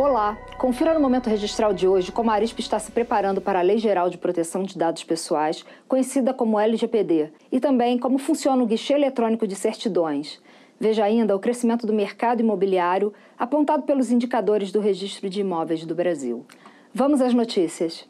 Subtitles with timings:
[0.00, 3.62] Olá, confira no Momento Registral de hoje como a Arisp está se preparando para a
[3.62, 8.66] Lei Geral de Proteção de Dados Pessoais, conhecida como LGPD, e também como funciona o
[8.66, 10.40] guichê eletrônico de certidões.
[10.80, 15.94] Veja ainda o crescimento do mercado imobiliário apontado pelos indicadores do Registro de Imóveis do
[15.94, 16.46] Brasil.
[16.94, 18.06] Vamos às notícias.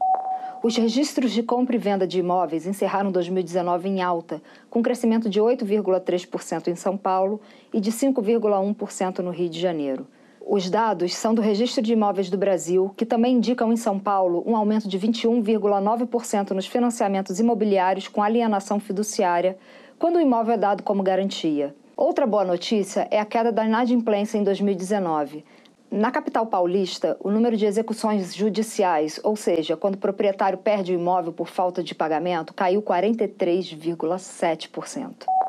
[0.62, 5.40] Os registros de compra e venda de imóveis encerraram 2019 em alta, com crescimento de
[5.40, 7.40] 8,3% em São Paulo
[7.74, 10.06] e de 5,1% no Rio de Janeiro.
[10.46, 14.42] Os dados são do Registro de Imóveis do Brasil, que também indicam em São Paulo
[14.46, 19.58] um aumento de 21,9% nos financiamentos imobiliários com alienação fiduciária,
[19.98, 21.74] quando o imóvel é dado como garantia.
[21.96, 25.44] Outra boa notícia é a queda da inadimplência em 2019.
[25.90, 30.94] Na capital paulista, o número de execuções judiciais, ou seja, quando o proprietário perde o
[30.94, 35.39] imóvel por falta de pagamento, caiu 43,7%.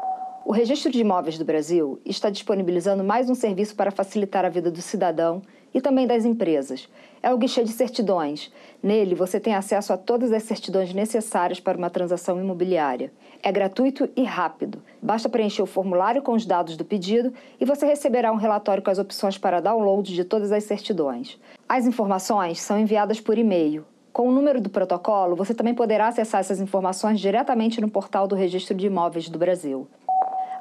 [0.44, 4.72] O Registro de Imóveis do Brasil está disponibilizando mais um serviço para facilitar a vida
[4.72, 6.90] do cidadão e também das empresas.
[7.22, 8.52] É o guichê de certidões.
[8.82, 13.14] Nele, você tem acesso a todas as certidões necessárias para uma transação imobiliária.
[13.44, 14.82] É gratuito e rápido.
[15.00, 18.90] Basta preencher o formulário com os dados do pedido e você receberá um relatório com
[18.90, 21.40] as opções para download de todas as certidões.
[21.70, 23.86] As informações são enviadas por e-mail.
[24.12, 28.36] Com o número do protocolo, você também poderá acessar essas informações diretamente no portal do
[28.36, 29.88] Registro de Imóveis do Brasil.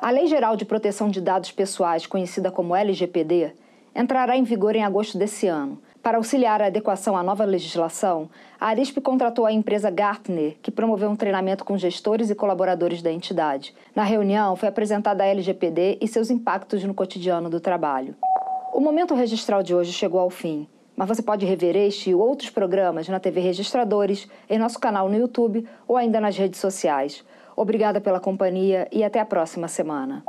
[0.02, 3.52] A Lei Geral de Proteção de Dados Pessoais, conhecida como LGPD,
[3.94, 5.78] entrará em vigor em agosto desse ano.
[6.02, 11.10] Para auxiliar a adequação à nova legislação, a Arisp contratou a empresa Gartner, que promoveu
[11.10, 13.74] um treinamento com gestores e colaboradores da entidade.
[13.94, 18.16] Na reunião, foi apresentada a LGPD e seus impactos no cotidiano do trabalho.
[18.72, 22.48] O momento registral de hoje chegou ao fim, mas você pode rever este e outros
[22.48, 27.22] programas na TV Registradores, em nosso canal no YouTube ou ainda nas redes sociais.
[27.60, 30.24] Obrigada pela companhia e até a próxima semana.